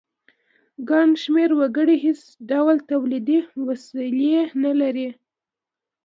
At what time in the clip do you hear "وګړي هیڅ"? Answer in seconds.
1.59-2.21